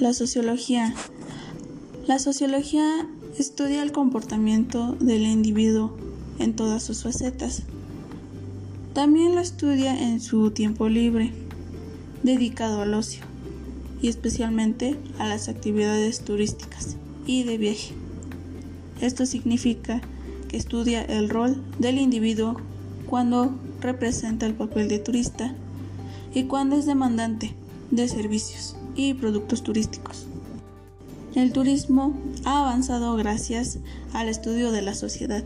[0.00, 0.94] La sociología.
[2.06, 5.96] La sociología estudia el comportamiento del individuo
[6.38, 7.64] en todas sus facetas.
[8.94, 11.32] También lo estudia en su tiempo libre,
[12.22, 13.24] dedicado al ocio,
[14.00, 17.92] y especialmente a las actividades turísticas y de viaje.
[19.00, 20.00] Esto significa
[20.46, 22.56] que estudia el rol del individuo
[23.06, 25.56] cuando representa el papel de turista
[26.32, 27.52] y cuando es demandante
[27.90, 30.26] de servicios y productos turísticos.
[31.34, 33.78] El turismo ha avanzado gracias
[34.12, 35.44] al estudio de la sociedad.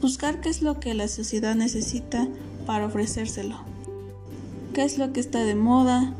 [0.00, 2.28] Buscar qué es lo que la sociedad necesita
[2.64, 3.56] para ofrecérselo.
[4.74, 6.14] Qué es lo que está de moda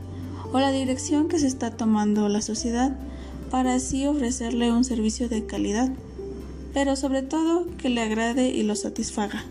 [0.53, 2.97] o la dirección que se está tomando la sociedad
[3.53, 5.93] para así ofrecerle un servicio de calidad,
[6.75, 9.45] pero sobre todo que le agrade y lo satisfaga.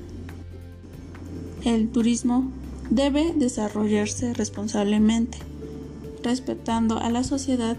[1.64, 2.52] El turismo
[2.90, 5.38] debe desarrollarse responsablemente,
[6.24, 7.78] respetando a la sociedad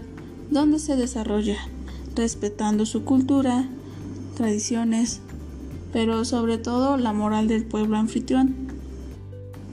[0.49, 1.57] donde se desarrolla,
[2.15, 3.67] respetando su cultura,
[4.35, 5.21] tradiciones,
[5.91, 8.55] pero sobre todo la moral del pueblo anfitrión,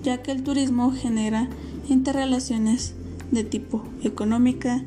[0.02, 1.48] ya que el turismo genera
[1.88, 2.94] interrelaciones
[3.30, 4.84] de tipo económica,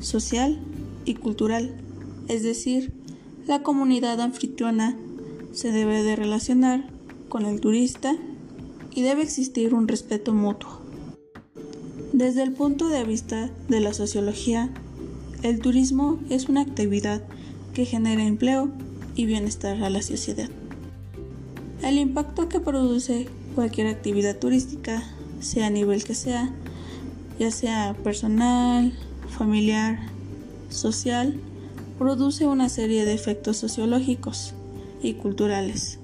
[0.00, 0.60] social
[1.04, 1.74] y cultural,
[2.28, 2.92] es decir,
[3.46, 4.96] la comunidad anfitriona
[5.52, 6.88] se debe de relacionar
[7.28, 8.16] con el turista
[8.94, 10.83] y debe existir un respeto mutuo.
[12.14, 14.70] Desde el punto de vista de la sociología,
[15.42, 17.24] el turismo es una actividad
[17.74, 18.70] que genera empleo
[19.16, 20.48] y bienestar a la sociedad.
[21.82, 23.26] El impacto que produce
[23.56, 25.02] cualquier actividad turística,
[25.40, 26.54] sea a nivel que sea,
[27.40, 28.92] ya sea personal,
[29.36, 29.98] familiar,
[30.68, 31.34] social,
[31.98, 34.54] produce una serie de efectos sociológicos
[35.02, 35.98] y culturales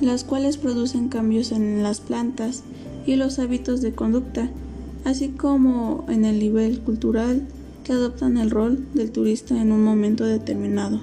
[0.00, 2.64] las cuales producen cambios en las plantas
[3.06, 4.50] y los hábitos de conducta,
[5.04, 7.46] así como en el nivel cultural
[7.84, 11.00] que adoptan el rol del turista en un momento determinado.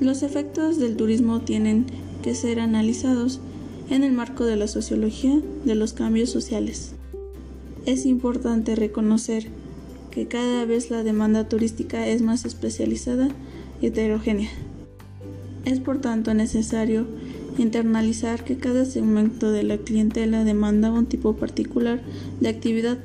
[0.00, 1.86] Los efectos del turismo tienen
[2.22, 3.40] que ser analizados
[3.88, 6.92] en el marco de la sociología de los cambios sociales.
[7.86, 9.48] Es importante reconocer
[10.10, 13.28] que cada vez la demanda turística es más especializada
[13.80, 14.50] y heterogénea.
[15.64, 17.06] Es por tanto necesario
[17.58, 22.00] internalizar que cada segmento de la clientela demanda un tipo particular
[22.40, 22.98] de actividad,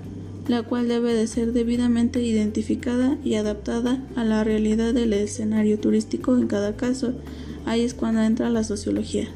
[0.47, 6.37] la cual debe de ser debidamente identificada y adaptada a la realidad del escenario turístico
[6.37, 7.13] en cada caso.
[7.65, 9.27] Ahí es cuando entra la sociología.